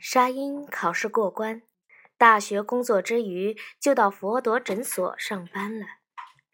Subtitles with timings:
[0.00, 1.62] 沙因考试过关，
[2.16, 5.86] 大学工作之余就到佛陀诊所上班了。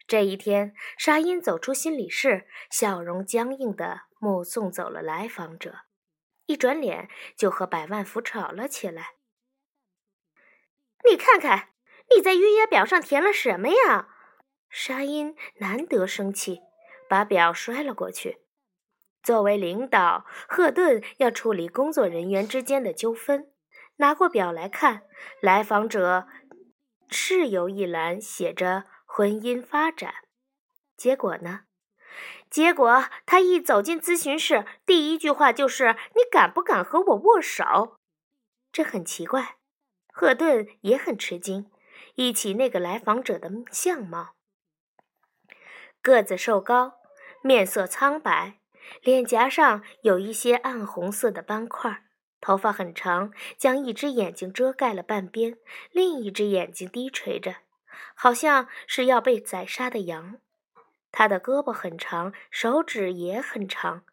[0.07, 5.79] 这一天，沙因走出心理室，笑容僵硬的目送走了来访者，
[6.45, 9.15] 一转脸就和百万福吵了起来。
[11.09, 11.69] 你看看，
[12.15, 14.09] 你在预约表上填了什么呀？
[14.69, 16.61] 沙因难得生气，
[17.07, 18.44] 把表摔了过去。
[19.25, 23.51] 作为领导，赫顿要处理工作人员之间的纠纷。
[23.95, 25.01] 拿过表来看，
[25.41, 26.27] 来访者
[27.09, 30.13] 是有一栏写着“婚姻发展”。
[30.95, 31.61] 结果呢？
[32.51, 37.97] 结果他一走进咨询室，第一句话就是：“你敢不敢和我握手？”
[38.71, 39.55] 这很奇怪，
[40.13, 41.71] 赫顿也很吃惊。
[42.13, 44.35] 忆起那个来访者的相貌，
[46.01, 46.99] 个子瘦高，
[47.41, 48.59] 面色苍白。
[49.01, 52.03] 脸颊上有一些暗红色的斑块，
[52.41, 55.57] 头发很长，将一只眼睛遮盖了半边，
[55.91, 57.55] 另一只眼睛低垂着，
[58.13, 60.39] 好像是要被宰杀的羊。
[61.11, 64.03] 他的胳膊很长，手指也很长，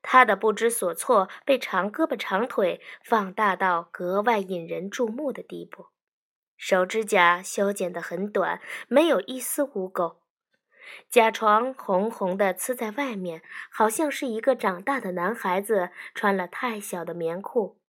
[0.00, 5.88] 他的不知所措被长胳膊长腿放大到格外引人注目的地步，
[6.56, 10.19] 手指甲修剪得很短，没有一丝污垢。
[11.08, 17.80] 甲床红红的，呲在外面，好像是一个长大的男孩子穿了太小的棉裤，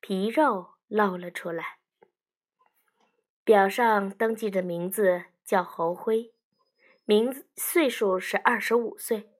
[0.00, 1.78] 皮肉露了出来。
[3.44, 6.32] 表上登记的名字叫侯辉，
[7.04, 9.30] 名字岁数是二十五岁。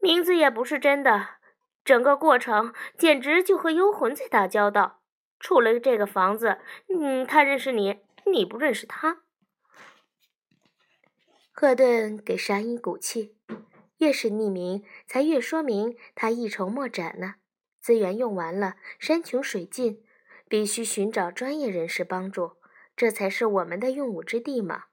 [0.00, 1.36] 名字也不是真的，
[1.84, 5.00] 整个过程简直就和幽魂在打交道。
[5.38, 9.22] 除了这个房子，嗯，他认识你，你不认识他。
[11.58, 13.34] 赫顿给沙因鼓气，
[13.96, 17.36] 越是匿名，才越说明他一筹莫展呢。
[17.80, 20.04] 资源用完了，山穷水尽，
[20.48, 22.58] 必须寻找专业人士帮助，
[22.94, 24.84] 这才是我们的用武之地嘛。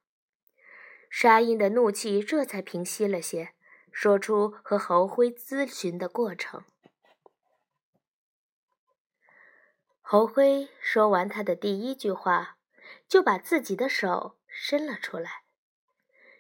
[1.10, 3.50] 沙因的怒气这才平息了些，
[3.92, 6.64] 说出和侯辉咨询的过程。
[10.00, 12.58] 侯辉说完他的第一句话，
[13.10, 15.43] 就把自己的手伸了出来。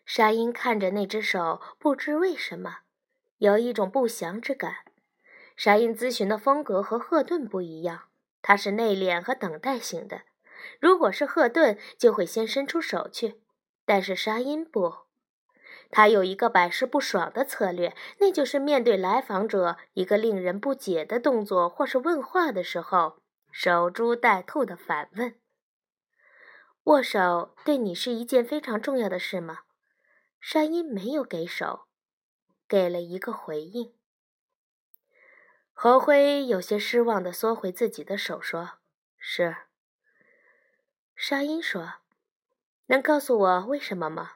[0.06, 2.80] 沙因看着那只手，不知为什么
[3.38, 4.78] 有一种不祥之感。
[5.56, 8.06] 沙因咨询的风格和赫顿不一样，
[8.42, 10.22] 他是内敛和等待型的。
[10.80, 13.42] 如果是赫顿，就会先伸出手去，
[13.86, 14.94] 但是沙因不，
[15.92, 23.18] 他有一个百试不爽的策略，那就是面对来访者一个令人不解的动作或是问话的时候，
[23.52, 25.36] 守株待兔的反问
[26.86, 29.60] ：“握手对你是一件非常重要的事吗？”
[30.46, 31.88] 沙因没有给手，
[32.68, 33.96] 给了一个回应。
[35.72, 38.72] 何辉有些失望地缩回自己的手，说
[39.18, 39.56] ：“是。”
[41.16, 41.94] 沙因说
[42.88, 44.34] ：“能告诉我为什么吗？”“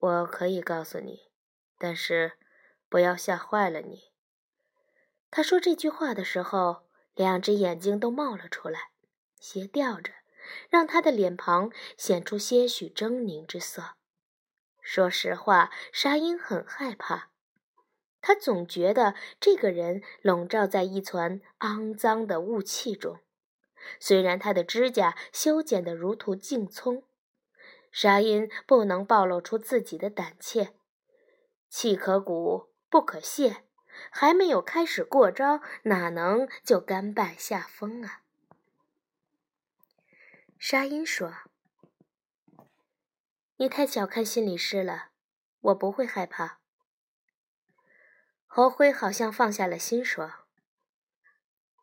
[0.00, 1.30] 我可以告诉你，
[1.76, 2.38] 但是
[2.88, 4.14] 不要吓坏了你。”
[5.30, 8.92] 他说这句话的时候，两只眼睛都冒了出来，
[9.38, 10.14] 斜吊着，
[10.70, 13.96] 让他的脸庞显出些许狰狞之色。
[14.82, 17.30] 说实话，沙因很害怕。
[18.20, 23.20] 他总觉得这个人笼罩在一团肮脏的雾气中。
[23.98, 27.04] 虽然他的指甲修剪得如图净葱，
[27.90, 30.74] 沙因不能暴露出自己的胆怯。
[31.68, 33.64] 气可鼓，不可泄。
[34.10, 38.22] 还没有开始过招，哪能就甘拜下风啊？
[40.58, 41.34] 沙因说。
[43.62, 45.10] 你太小看心理师了，
[45.60, 46.58] 我不会害怕。
[48.44, 50.32] 侯辉好像放下了心，说：“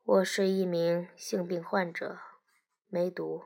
[0.03, 2.19] 我是一名性病患者，
[2.89, 3.45] 梅毒。”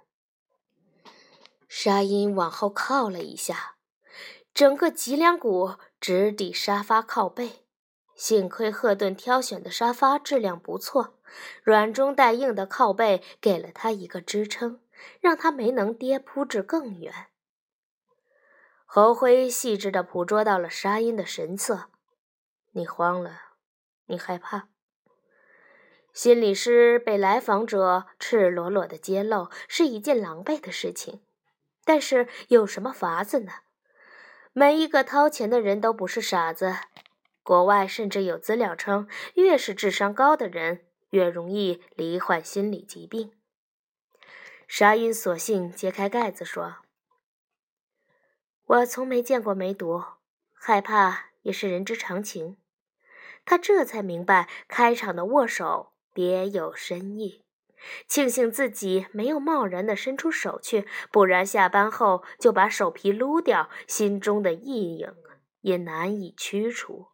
[1.70, 3.76] 沙因往后靠了一下，
[4.52, 7.68] 整个脊梁骨直抵沙发靠背。
[8.16, 11.20] 幸亏赫顿挑选的沙发质量不错，
[11.62, 14.82] 软中带硬的靠背给了他一个支撑，
[15.22, 17.28] 让他没能跌扑至更远。
[18.96, 21.86] 侯辉细致地捕捉到了沙因的神色，
[22.74, 23.42] 你慌了，
[24.06, 24.68] 你害怕。
[26.14, 31.24] 心理师被来访者赤裸裸地揭露是一件狼狈的事情，
[31.84, 33.52] 但是有什么法子呢？
[34.52, 36.76] 每一个掏钱的人都不是傻子，
[37.42, 43.32] 国外甚至有资料称，越是智商高的人，越容易罹患心理疾病。
[44.68, 46.83] 沙因索性揭开盖子说。
[48.66, 50.04] 我从没见过梅毒，
[50.54, 52.58] 害怕也是人之常情。
[53.46, 57.44] 他这才明白开场的握手别有深意。
[58.08, 65.14] 庆幸自己没有贸然地伸出手去，不然下班后就把手皮撸掉，心中的阴影
[65.60, 67.10] 也难以驱除。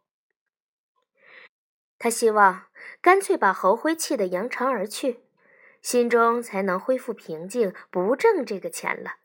[1.98, 2.66] 他希望
[3.02, 5.24] 干脆把侯辉气得扬长而去，
[5.82, 9.16] 心中才能恢复平静，不挣这个钱了。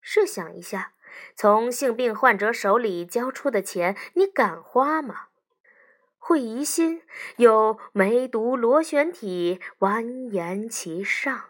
[0.00, 0.94] 设想一下，
[1.34, 5.26] 从性病患者手里交出的钱，你敢花吗？
[6.18, 7.02] 会疑心
[7.36, 11.46] 有梅毒螺旋体蜿蜒其上。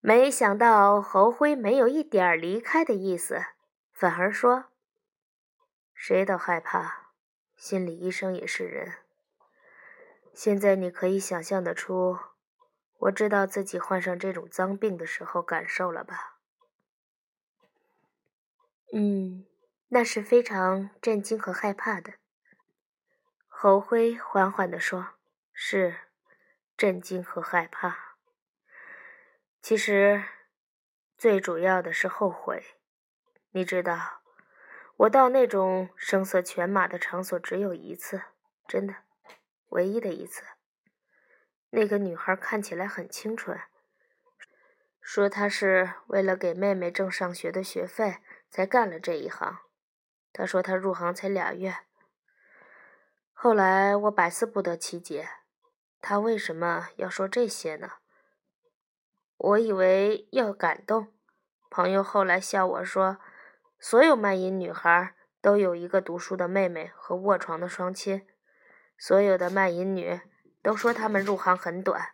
[0.00, 3.44] 没想到侯辉没有一点离开的意思，
[3.92, 4.64] 反而说
[5.94, 7.10] ：“谁都害怕，
[7.54, 8.94] 心理医生也是人。
[10.32, 12.18] 现在你可以想象得出，
[12.98, 16.38] 我知道自己患上这种脏病的时候感受了吧？”
[18.92, 19.46] 嗯，
[19.88, 22.14] 那是非常震惊和害怕的。
[23.46, 25.14] 侯辉缓缓地说
[25.52, 25.96] ：“是，
[26.76, 28.16] 震惊和害怕。
[29.62, 30.24] 其实，
[31.16, 32.64] 最主要的是后悔。
[33.50, 34.22] 你知道，
[34.96, 38.22] 我到那种声色犬马的场所只有一次，
[38.66, 38.96] 真的，
[39.68, 40.42] 唯一的一次。
[41.70, 43.60] 那个女孩看起来很清纯，
[45.00, 48.18] 说她是为了给妹妹挣上学的学费
[48.50, 49.60] 才干了这一行。
[50.32, 51.76] 他说他入行才俩月。”
[53.32, 55.28] 后来我百思不得其解，
[56.02, 57.92] 他为什么要说这些呢？
[59.38, 61.14] 我以为要感动。
[61.70, 63.18] 朋友后来笑我说，
[63.78, 68.26] 所有卖淫女孩都有一个读书的妹妹和卧床的双亲，
[68.98, 70.20] 所有的卖淫女
[70.60, 72.10] 都说她们入行很短。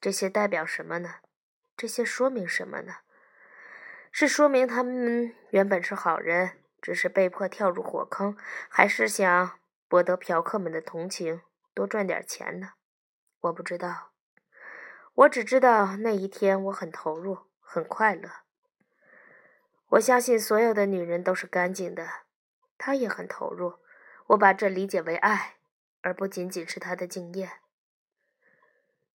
[0.00, 1.16] 这些代表什么呢？
[1.76, 2.98] 这些说明什么呢？
[4.20, 8.36] 是说明他们原本是好人，只是被迫跳入火坑，
[8.68, 9.60] 还是想？
[9.86, 11.42] 博得嫖客们的同情，
[11.72, 12.72] 多赚点钱呢？
[13.42, 14.10] 我不知道，
[15.14, 18.28] 我只知道那一天我很投入，很快乐。
[19.90, 22.08] 我相信所有的女人都是干净的，
[22.76, 23.74] 她也很投入。
[24.30, 25.58] 我把这理解为爱，
[26.00, 27.48] 而不仅仅是她的敬业。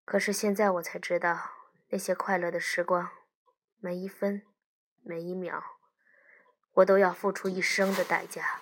[0.06, 1.52] 可是现在我才知道，
[1.90, 3.10] 那些快乐的时光，
[3.82, 4.44] 每一分，
[5.04, 5.62] 每一秒，
[6.76, 8.62] 我都要付出一生的代价。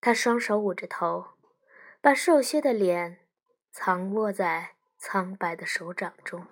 [0.00, 1.28] 他双手捂着头，
[2.02, 3.20] 把瘦削的脸
[3.70, 6.46] 藏握在苍白的手掌中。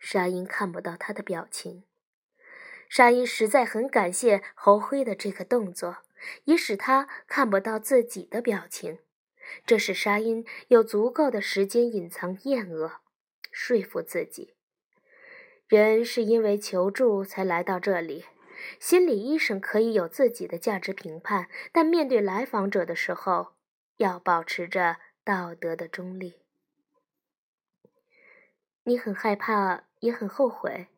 [0.00, 1.84] 沙鹰看不到他的表情。
[2.88, 5.98] 沙鹰实在很感谢侯辉的这个动作，
[6.44, 8.98] 也使他看不到自己的表情。
[9.64, 13.00] 这使沙鹰有足够的时间隐藏厌恶，
[13.52, 14.56] 说服自己：
[15.70, 18.24] 人是因为求助才来到这里。
[18.80, 23.52] 心理医生可以有自己的价值评判，但面对来访者的时候，
[23.98, 26.40] 要保持着道德的中立。
[28.82, 30.88] 你很害怕，也很后悔。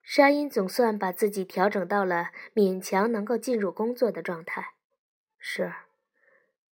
[0.00, 4.74] 沙因总算把自己调整到了勉强能够进入工作的状态。
[5.36, 5.74] 是，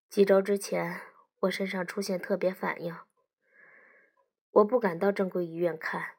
[0.08, 1.00] 几周之前，
[1.41, 2.96] 我身上出现特别反应，
[4.52, 6.12] 我不敢到正规医院看，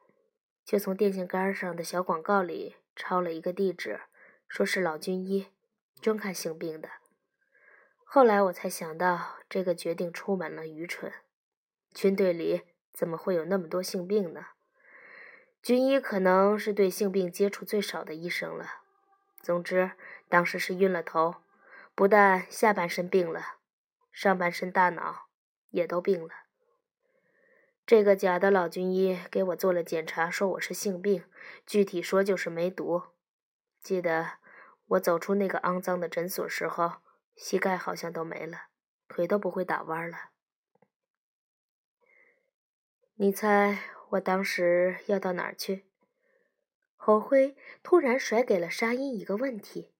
[0.66, 2.76] 却从电线杆上的小广告里。
[2.98, 4.00] 抄了一个地址，
[4.48, 5.48] 说是老军医，
[6.00, 6.88] 专看性病的。
[8.02, 11.12] 后来我才想到，这个决定充满了愚蠢。
[11.92, 12.62] 军队里
[12.94, 14.46] 怎么会有那么多性病呢？
[15.62, 18.66] 军医可能是对性病接触最少的医生了。
[19.42, 19.90] 总之，
[20.30, 21.34] 当时是晕了头，
[21.94, 23.56] 不但下半身病了，
[24.10, 25.26] 上半身大脑
[25.68, 26.45] 也都病了。
[27.86, 31.22] 这个假的老军医给我做了检查，说我是性病，
[31.64, 33.04] 具体说就是梅毒。
[33.80, 34.38] 记得
[34.86, 36.94] 我走出那个肮脏的诊所时候，
[37.36, 38.70] 膝盖好像都没了，
[39.06, 40.30] 腿都不会打弯了。
[43.14, 43.78] 你猜
[44.10, 45.84] 我当时要到哪儿去？
[46.96, 49.92] 侯辉突然甩给了沙音一个问题。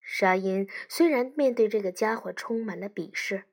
[0.00, 3.44] 沙音虽然面对这个家伙充满了鄙视，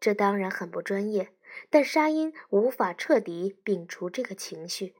[0.00, 1.32] 这当然很不专业。
[1.70, 4.94] 但沙因无法彻底摒除这个情绪，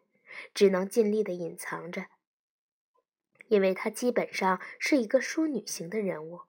[0.55, 2.07] 只能尽力的隐藏着，
[3.49, 6.43] 因为他基本上是一个淑女型的人物，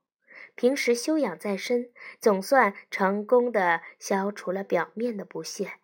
[0.56, 5.80] 平时修养在身，总算成功的消除了表面的不屑。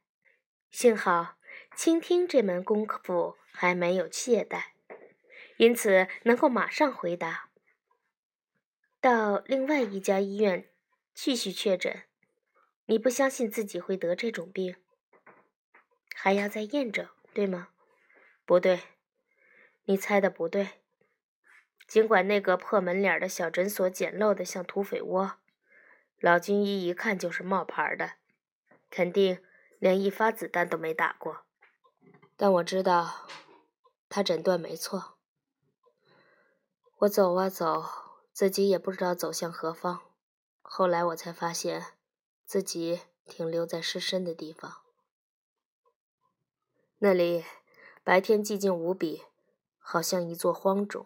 [0.69, 1.35] 幸好
[1.75, 4.65] 倾听这门功夫还没有懈怠，
[5.57, 7.49] 因此能够马上回答。
[9.01, 10.69] 到另外一家医院
[11.13, 12.08] 继续确诊。
[12.89, 14.75] 你不相信自己会得这种病，
[16.15, 17.67] 还要再验证，对吗？
[18.48, 18.81] 不对，
[19.84, 20.81] 你猜的不对。
[21.88, 25.34] 尽管那个破门脸的小诊所简陋的像土匪窝，
[26.19, 28.13] 老军医一看就是冒牌的，
[28.89, 29.39] 肯定
[29.77, 31.46] 连一发子弹都没打过。
[32.36, 33.27] 但我知道，
[34.10, 35.19] 他诊断没错。
[37.01, 37.86] 我走啊走，
[38.34, 40.01] 自己也不知道走向何方。
[40.63, 41.86] 后来我才发现，
[42.50, 44.77] 自己停留在失身的地方。
[46.98, 47.46] 那里
[48.03, 49.22] 白天寂静无比，
[49.77, 51.06] 好像一座荒冢。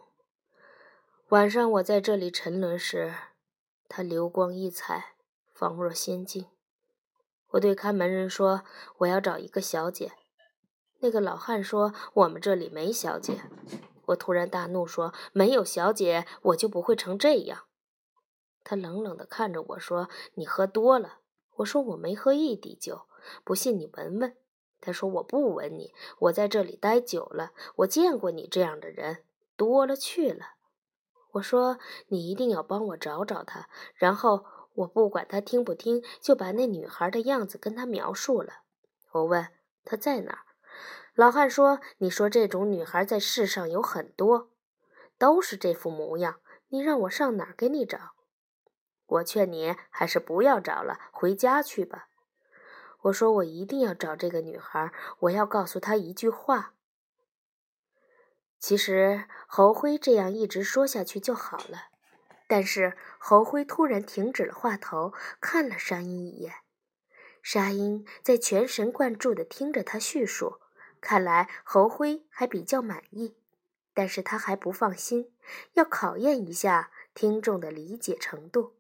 [1.28, 3.14] 晚上我在这里沉沦时，
[3.90, 5.16] 它流光溢彩，
[5.54, 6.48] 仿若仙境。
[7.50, 8.64] 我对看门人说
[9.00, 10.14] ：“我要找一个小姐。”
[11.00, 13.42] 那个老汉说：“我们这里没小姐。”
[14.08, 17.66] 我突然大怒说：“没有小姐，我就不会成这样。”
[18.64, 21.20] 他冷冷地看着我说：“你喝多了。”
[21.58, 23.08] 我说：“我没喝一滴酒，
[23.44, 24.36] 不信你闻闻。”
[24.82, 29.24] 他说：“我不闻你，我在这里待久了，我见过你这样的人
[29.56, 30.56] 多了去了。”
[31.34, 31.80] 我说
[32.10, 38.64] ：“你一定要帮我找找他。”然后我不管他听不听，就把那女孩的样子跟他描述了。
[39.12, 39.48] 我问
[39.86, 40.40] 他在哪儿，
[41.16, 44.50] 老汉说：“你说这种女孩在世上有很多，
[45.18, 46.40] 都是这副模样。
[46.70, 48.00] 你让我上哪儿给你找？”
[49.14, 52.08] 我劝你还是不要找了，回家去吧。
[53.02, 56.74] 我说我一定要找这个女孩，我要告诉她一句话。
[58.60, 61.90] 其实侯辉这样一直说下去就好了，
[62.48, 66.54] 但是侯辉突然停止了话头，看了沙鹰一眼。
[67.42, 70.62] 沙鹰在全神贯注地听着他叙述，
[71.02, 73.36] 看来侯辉还比较满意，
[73.94, 75.34] 但是他还不放心，
[75.74, 78.78] 要考验一下听众的理解程度。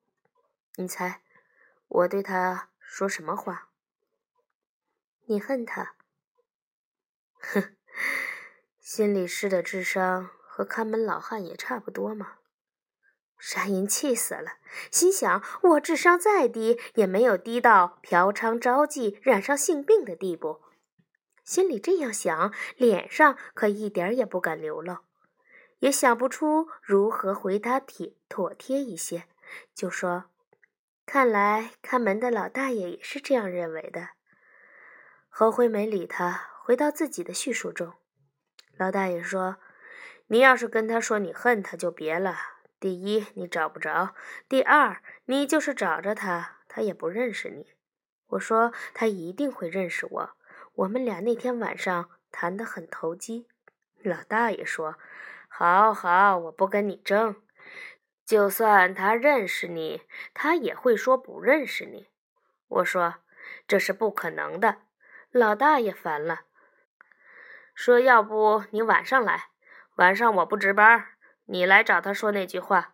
[0.75, 1.21] 你猜，
[1.87, 3.69] 我对他说什么话？
[5.25, 5.93] 你恨他？
[7.37, 7.75] 哼，
[8.79, 12.37] 心理师的智商和看门老汉也差不多嘛。
[13.37, 14.53] 沙银气死了，
[14.89, 20.61] 心想：我智商再低，也没有低到嫖娼招妓、染上性病的地步。
[21.43, 24.97] 心里这样想，脸上可一点也不敢流露，
[25.79, 29.27] 也想不出如何回答体妥帖一些，
[29.75, 30.31] 就说
[31.05, 34.09] ：“看来看门的老大爷也是这样认为的。”
[35.29, 37.93] 侯辉没理他，回到自己的叙述中。
[38.77, 39.57] 老大爷说
[40.27, 42.37] ：“你要是跟他说你恨他，就别了。
[42.79, 44.13] 第一，你找不着；
[44.47, 47.67] 第二，你就是找着他，他也不认识你。”
[48.33, 50.29] 我说：“他一定会认识我。
[50.75, 53.47] 我们俩那天晚上谈得很投机。”
[54.01, 54.95] 老大爷说
[55.47, 57.35] ：“好好，我不跟你争。
[58.33, 60.01] 就算他认识你，
[60.33, 62.07] 他也会说不认识你。”
[62.67, 63.17] 我说
[63.67, 64.77] ：“这是不可能的。”
[65.29, 66.39] 老大爷烦了，
[67.75, 69.49] 说：“要不你晚上来，
[69.97, 71.09] 晚上我不值班，
[71.45, 72.93] 你来找他说那句话。”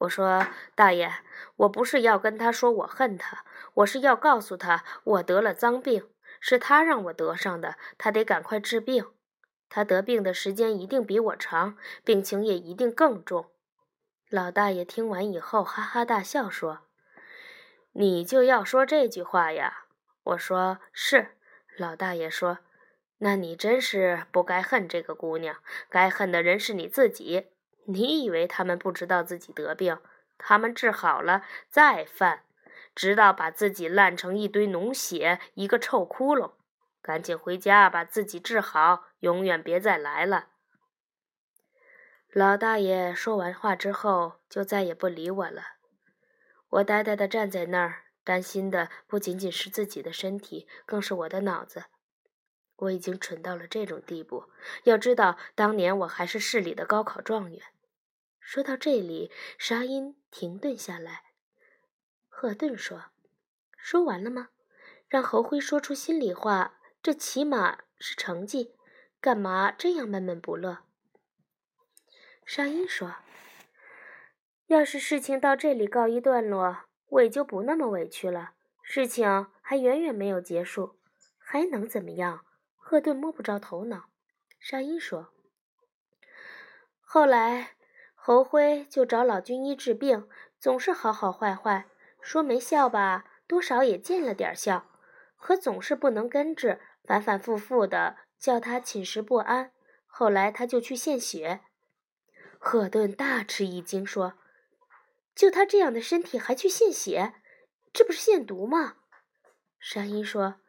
[0.00, 1.12] 我说：“大爷，
[1.56, 3.44] 我不是要跟他说我恨他，
[3.74, 6.08] 我是要告诉他我得了脏病，
[6.40, 9.04] 是他让我得上的，他得赶快治病。
[9.68, 13.50] 他得病的时间一定比我长，病情也一定更重。”
[14.30, 16.82] 老大爷听完以后哈哈大笑说
[17.94, 19.86] ：“你就要说这句话呀？”
[20.22, 21.32] 我说是，
[21.76, 22.58] 老大爷说
[23.18, 25.56] ：“那你真是不该恨这个姑娘，
[25.88, 27.48] 该恨的人是你自己。
[27.86, 29.98] 你以为他们不知道自己得病，
[30.38, 32.44] 他们治好了再犯，
[32.94, 36.52] 直到把自己烂成一堆脓血，一个臭窟窿。
[37.02, 40.49] 赶紧回家把自己治好，永远别再来了。”
[42.32, 45.62] 老大爷说完话之后，就再也不理我了。
[46.68, 48.04] 我呆呆地站在那儿。
[48.22, 51.86] 担心的不仅仅是自己的身体，更是我的脑子。
[52.76, 54.44] 我已经蠢到了这种地步。
[54.84, 57.60] 要知道，当年我还是市里的高考状元。
[58.38, 61.22] 说到这里，沙音停顿下来。
[62.28, 63.06] 赫顿说
[63.76, 64.50] ：“说完了吗？
[65.08, 68.76] 让侯辉说出心里话，这起码是成绩。
[69.20, 70.84] 干嘛这样闷闷不乐？”
[72.52, 73.14] 沙音说
[74.66, 76.78] ：“要是事情到这里告一段落。”
[77.10, 78.54] 我也就不那么委屈了。
[78.82, 80.98] 事情还远远没有结束，
[81.38, 82.44] 还能怎么样？
[82.74, 84.06] 赫顿摸不着头脑。
[84.58, 85.32] 沙因说
[87.00, 87.76] ：“后来
[88.16, 90.28] 侯辉就找老军医治病，
[90.58, 91.86] 总是好好坏坏，
[92.20, 94.90] 说没效吧，多少也见了点效，
[95.38, 99.70] 可总是不能根治，反反复复的叫他寝食不安。
[100.08, 101.60] 后来他就去献血。”
[102.62, 104.34] 赫顿大吃一惊，说。
[105.34, 107.32] 就他这样的身体还去献血，
[107.92, 108.96] 这不是献毒吗？
[109.78, 110.60] 沙因说：“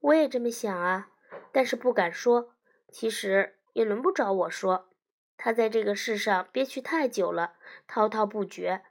[0.00, 1.10] 我也这么想啊，
[1.52, 2.52] 但是不敢说。
[2.90, 4.90] 其实也轮不着我说。
[5.36, 7.54] 他在这个世上憋屈太久了，
[7.86, 8.82] 滔滔不绝。”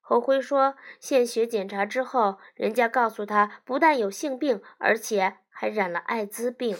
[0.00, 6.78] 侯辉说，献血检查之后，人家告诉他，不但有性病，而且还染了艾滋病。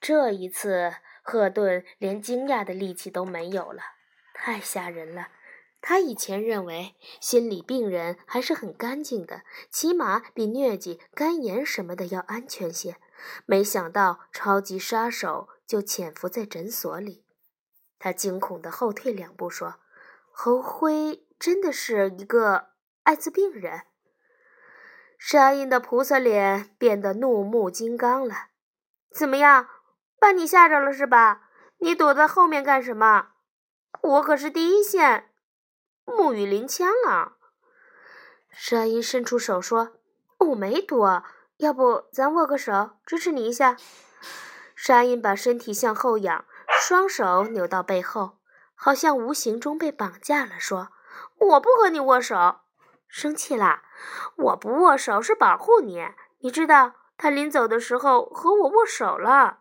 [0.00, 3.82] 这一次，赫顿连惊讶的力气都没有了，
[4.40, 5.28] 太吓人了。
[5.80, 12.96] 他以前认为心理病人还是很干净的，起码比疟疾、肝炎什么的要安全些。
[13.46, 17.24] 没想到超级杀手就潜伏在诊所里。
[17.98, 19.80] 他惊恐地后退两步，说
[20.30, 22.70] ：“侯辉真的是一个
[23.02, 23.82] 艾滋病人。”
[25.18, 28.48] 沙鹰的菩萨脸变得怒目金刚了。
[29.14, 29.68] “怎么样，
[30.20, 31.50] 把你吓着了是吧？
[31.78, 33.30] 你躲在后面干什么？
[34.00, 35.30] 我可是第一线。”
[36.04, 37.36] 木雨临枪啊！
[38.50, 39.92] 沙鹰伸出手说
[40.40, 41.22] ：“我没躲，
[41.58, 43.76] 要不咱握个手，支持你一下。”
[44.74, 46.44] 沙鹰把身体向后仰，
[46.80, 48.38] 双手扭到背后，
[48.74, 50.88] 好像无形中被绑架了，说
[51.36, 52.60] ：“我不和你握手，
[53.06, 53.82] 生气啦？
[54.36, 59.58] 我不握手是保护你，你知道他临走的时候和我握手了。”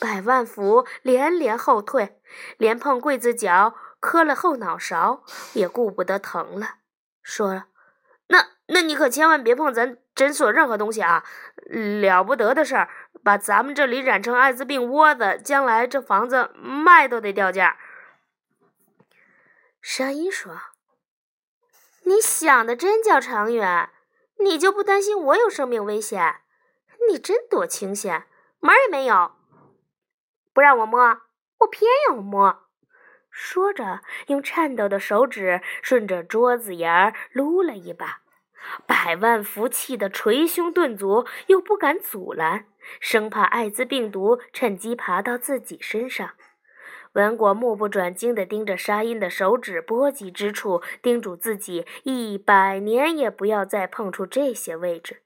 [0.00, 2.20] 百万福连连后退，
[2.56, 3.74] 连碰柜子角。
[4.00, 5.22] 磕了后脑勺，
[5.52, 6.78] 也顾不得疼了，
[7.22, 7.66] 说
[8.26, 11.22] ：“那那你可千万别碰咱诊所任何东西啊！
[12.00, 12.90] 了不得的事儿，
[13.22, 17.78] 把咱们这里染成艾滋病窝子，将来这房子卖都得掉价。”
[19.80, 20.60] 沙鹰说
[22.02, 23.88] ：“你想的真叫长远，
[24.40, 26.40] 你就不担心我有生命危险？
[27.08, 28.26] 你真多清闲，
[28.58, 29.36] 门儿也没有，
[30.52, 31.22] 不让我摸，
[31.60, 32.64] 我偏要摸。”
[33.30, 38.20] 说着，用颤抖的手指顺着桌子沿儿撸了一把。
[38.86, 42.66] 百万福气的捶胸顿足，又不敢阻拦，
[43.00, 46.32] 生怕艾滋病毒趁机爬到自己身上。
[47.14, 55.21] 文果目不转睛地盯着沙音的手指波及之处，叮嘱自己一百年也不要再碰触这些位置。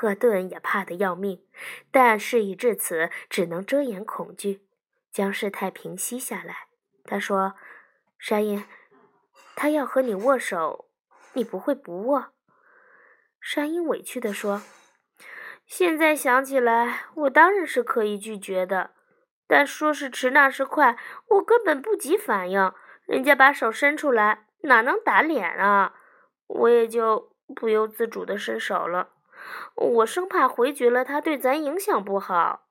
[0.00, 1.44] 赫顿也怕得要命，
[1.90, 4.62] 但事已至此，只能遮掩恐惧，
[5.12, 6.68] 将事态平息下来。
[7.04, 7.52] 他说
[8.18, 8.64] ：“沙鹰，
[9.54, 10.86] 他要和你握手，
[11.34, 12.28] 你不会不握？”
[13.42, 14.62] 沙鹰委屈地说
[15.68, 18.92] ：“现在想起来，我当然是可以拒绝的，
[19.46, 20.96] 但说时迟，那时快，
[21.28, 22.72] 我根本不及反应。
[23.04, 25.94] 人家把手伸出来，哪能打脸啊？
[26.46, 29.10] 我也就不由自主地伸手了。
[29.74, 32.66] 我生怕回绝了他，对咱影响不好。”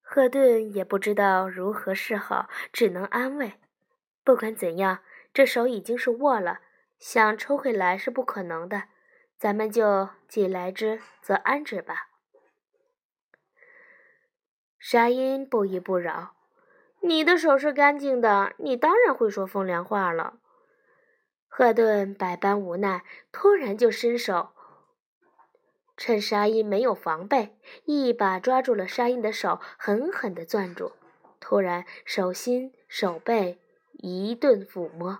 [0.00, 3.54] 赫顿也不知道如何是好，只能安慰
[4.24, 5.00] ：“不管怎样，
[5.34, 6.60] 这手已经是握了，
[6.98, 8.84] 想抽回来是不可能的。
[9.36, 12.08] 咱们就既来之则安之吧。”
[14.80, 16.34] 沙鹰不依不饶
[17.02, 20.38] ：“你的手是干净的，你当然会说风凉话了。”
[21.46, 24.54] 赫顿百般无奈，突然就伸手。
[25.98, 30.92] 趁沙鹰没有防备，一把抓住了沙鹰的手，狠狠地攥住。
[31.40, 33.58] 突然，手心、手背
[33.94, 35.18] 一顿抚摸，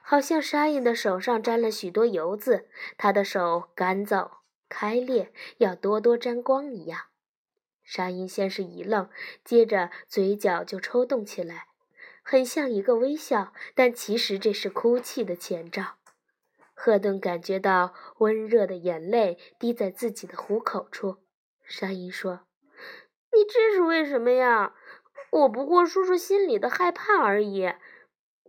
[0.00, 4.30] 好像沙鹰的手上沾了许多油渍，他的手干燥、
[4.68, 7.06] 开裂，要多多沾光一样。
[7.82, 9.10] 沙鹰先是一愣，
[9.44, 11.66] 接着嘴角就抽动起来，
[12.22, 15.96] 很像一个微笑，但其实这是哭泣的前兆。
[16.82, 21.18] 赫顿感觉到温热的眼泪滴在自己的虎口处。
[21.62, 22.40] 沙鹰说
[23.36, 24.72] ：“你这是为什么呀？
[25.30, 27.70] 我不过说说心里的害怕而已，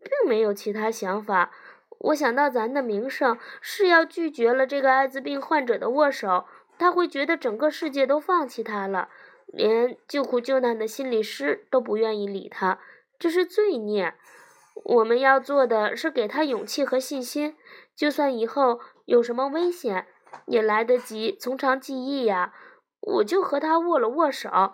[0.02, 1.52] 并没有其他想法。
[2.00, 6.46] 我想到咱的名声是要拒绝了这个艾滋病患者的握手，
[6.80, 9.10] 他会觉得整个世界都放弃他了，
[9.48, 12.80] 连救苦救难的心理师都不愿意理他，
[13.20, 14.14] 这是罪孽。
[14.86, 17.58] 我们要做的是给他勇气和信心。”
[18.02, 20.08] 就算以后有什么危险，
[20.48, 22.52] 也来得及从长计议呀！
[23.00, 24.74] 我就和他握了握手，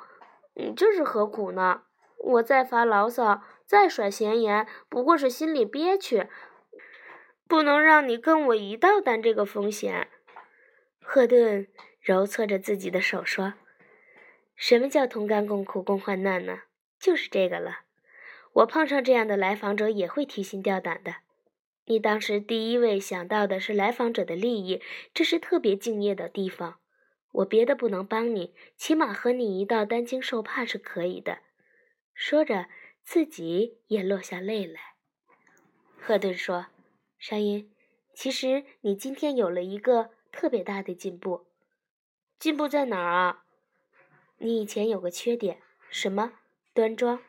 [0.53, 1.81] 你，这是何苦呢？
[2.19, 6.29] 我再发牢骚，再甩闲言，不过是心里憋屈，
[7.49, 10.07] 不能让你跟我一道担这个风险。
[11.01, 11.67] 赫顿
[11.99, 13.55] 揉搓着自己的手说
[14.55, 16.59] ：“什么叫同甘共苦、共患难呢？
[16.97, 17.79] 就是这个了。
[18.53, 21.15] 我碰上这样的来访者，也会提心吊胆的。”
[21.89, 24.82] 你当时第一位想到的是来访者的利益，
[25.13, 26.80] 这是特别敬业的地方。
[27.32, 31.39] 我别的不能帮你，起码和你一道担惊受怕是可以的。
[32.13, 32.67] 说着，
[33.04, 34.95] 自己也落下泪来。
[35.97, 36.67] 赫顿说
[37.17, 37.71] ：“沙鹰，
[38.13, 41.47] 其实你今天有了一个特别大的进步。
[42.38, 43.45] 进步在哪儿啊？
[44.39, 46.34] 你以前有个缺点，什么？
[46.73, 47.21] 端庄。”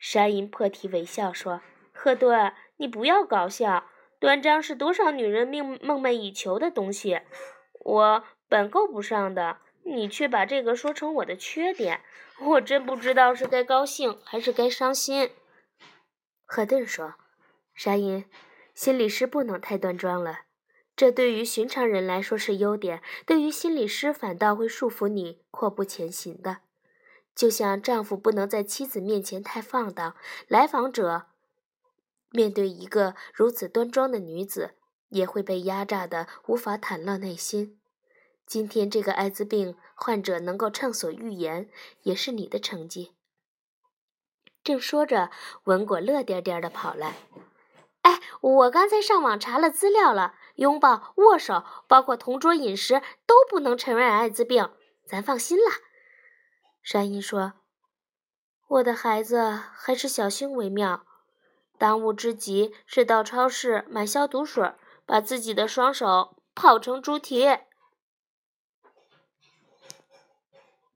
[0.00, 1.62] 沙鹰破涕为笑说。
[2.02, 3.84] 赫顿，你不要搞笑。
[4.18, 7.20] 端章是多少女人梦梦寐以求的东西，
[7.84, 12.00] 我本够不上的，你却把这个说成我的缺点，
[12.40, 15.30] 我真不知道是该高兴还是该伤心。
[16.44, 17.14] 赫顿说
[17.72, 18.24] ：“沙因，
[18.74, 20.40] 心理师不能太端庄了，
[20.96, 26.62] 这对于寻常人来说是优点，对于心理师反倒会束缚你阔步前行的。
[27.32, 30.16] 就像丈夫不能在妻子面前太放荡，
[30.48, 31.26] 来访者。”
[32.32, 34.74] 面对一个如此端庄的女子，
[35.08, 37.78] 也会被压榨的无法袒露内心。
[38.46, 41.70] 今天这个艾滋病患者能够畅所欲言，
[42.02, 43.14] 也是你的成绩。
[44.64, 45.30] 正说着，
[45.64, 47.16] 文果乐颠颠的跑来
[48.02, 54.70] ：“哎，我刚才上网查了资料了，拥抱、握手，包括同桌饮食，都不能传染艾滋病，
[55.06, 55.78] 咱放心啦。”
[56.82, 57.54] 山鹰说
[58.68, 61.06] ：“我的孩子，还是小心为妙。”
[61.82, 64.72] 当务之急是到超市买消毒水，
[65.04, 67.58] 把自己的双手泡成猪蹄。